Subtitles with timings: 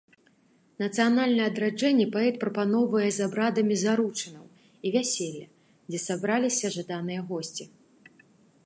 [0.83, 4.45] Нацыянальнае адраджэнне паэт параўноўвае з абрадамі заручынаў
[4.89, 5.47] і вяселля,
[5.91, 7.65] дзе сабраліся жаданыя госці.